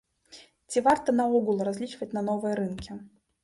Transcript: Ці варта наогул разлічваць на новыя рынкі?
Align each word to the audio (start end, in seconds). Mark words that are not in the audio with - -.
Ці 0.73 0.83
варта 0.87 1.15
наогул 1.21 1.63
разлічваць 1.69 2.11
на 2.17 2.27
новыя 2.33 2.59
рынкі? 2.65 2.91